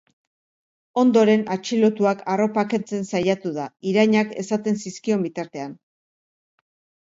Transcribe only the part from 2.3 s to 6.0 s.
arropa kentzen saiatu da, irainak esaten zizkion bitartean.